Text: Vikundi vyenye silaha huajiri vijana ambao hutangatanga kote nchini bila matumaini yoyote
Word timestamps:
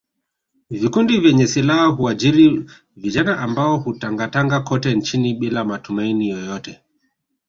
Vikundi 0.69 1.19
vyenye 1.19 1.47
silaha 1.47 1.85
huajiri 1.85 2.65
vijana 2.95 3.39
ambao 3.39 3.77
hutangatanga 3.77 4.59
kote 4.61 4.93
nchini 4.95 5.33
bila 5.33 5.65
matumaini 5.65 6.29
yoyote 6.29 6.81